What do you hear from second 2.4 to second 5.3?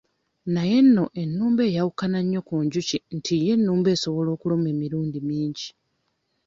ku njuki nti yo ennumba esobola okuluma emirundi